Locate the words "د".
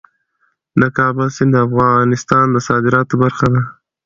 0.81-0.83, 1.55-1.63, 2.51-2.57